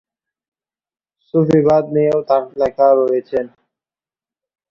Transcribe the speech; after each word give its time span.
সুফিবাদ 1.25 1.83
নিয়েও 1.95 2.19
তার 2.29 2.43
লেখা 2.59 2.87
রয়েছেন। 2.99 3.45